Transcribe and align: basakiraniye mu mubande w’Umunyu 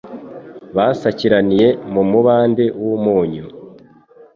basakiraniye 0.75 1.67
mu 1.93 2.01
mubande 2.11 2.65
w’Umunyu 2.83 3.45